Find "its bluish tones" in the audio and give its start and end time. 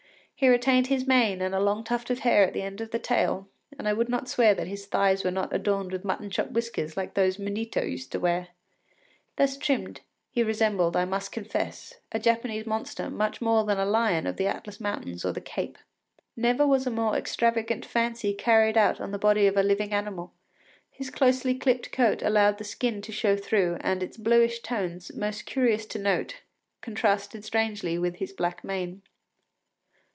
24.01-25.15